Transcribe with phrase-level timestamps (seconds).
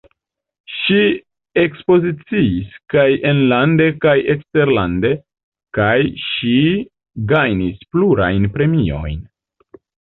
[0.75, 1.01] Ŝi
[1.63, 5.15] ekspoziciis kaj enlande kaj eksterlande,
[5.81, 5.95] kaj
[6.31, 6.59] ŝi
[7.35, 9.27] gajnis plurajn premiojn.